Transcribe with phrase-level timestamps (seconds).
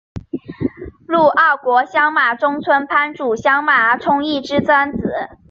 [1.07, 5.29] 陆奥国相马中村藩主相马充胤之三子。